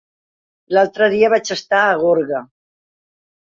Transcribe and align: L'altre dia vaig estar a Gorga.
L'altre 0.75 1.11
dia 1.15 1.31
vaig 1.35 1.53
estar 1.59 1.85
a 1.85 1.95
Gorga. 2.07 2.43